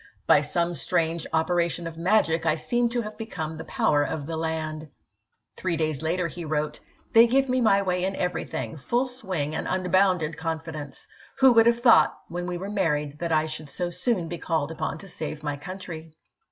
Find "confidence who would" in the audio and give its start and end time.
10.37-11.67